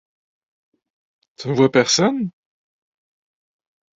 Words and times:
Tu 1.37 1.47
ne 1.47 1.53
vois 1.53 1.71
personne? 1.71 2.31